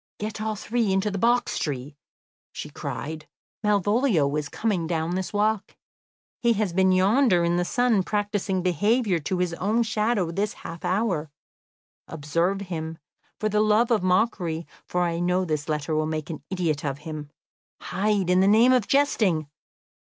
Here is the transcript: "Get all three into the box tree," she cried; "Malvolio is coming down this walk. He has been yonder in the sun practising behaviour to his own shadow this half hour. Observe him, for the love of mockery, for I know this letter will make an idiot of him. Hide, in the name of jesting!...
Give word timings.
"Get 0.17 0.41
all 0.41 0.55
three 0.55 0.91
into 0.91 1.11
the 1.11 1.19
box 1.19 1.59
tree," 1.59 1.95
she 2.51 2.71
cried; 2.71 3.27
"Malvolio 3.63 4.35
is 4.35 4.49
coming 4.49 4.87
down 4.87 5.13
this 5.13 5.31
walk. 5.31 5.77
He 6.39 6.53
has 6.53 6.73
been 6.73 6.91
yonder 6.91 7.43
in 7.43 7.57
the 7.57 7.63
sun 7.65 8.01
practising 8.01 8.63
behaviour 8.63 9.19
to 9.19 9.37
his 9.37 9.53
own 9.53 9.83
shadow 9.83 10.31
this 10.31 10.53
half 10.65 10.83
hour. 10.83 11.29
Observe 12.07 12.61
him, 12.61 12.97
for 13.39 13.47
the 13.47 13.61
love 13.61 13.91
of 13.91 14.01
mockery, 14.01 14.65
for 14.87 15.03
I 15.03 15.19
know 15.19 15.45
this 15.45 15.69
letter 15.69 15.93
will 15.93 16.07
make 16.07 16.31
an 16.31 16.41
idiot 16.49 16.83
of 16.83 16.97
him. 17.05 17.29
Hide, 17.79 18.31
in 18.31 18.39
the 18.39 18.47
name 18.47 18.73
of 18.73 18.87
jesting!... 18.87 19.51